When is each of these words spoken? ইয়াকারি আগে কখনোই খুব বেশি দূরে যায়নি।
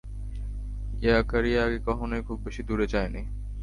ইয়াকারি 1.01 1.51
আগে 1.57 1.77
কখনোই 1.87 2.21
খুব 2.21 2.37
বেশি 2.45 2.61
দূরে 2.63 2.85
যায়নি। 2.87 3.21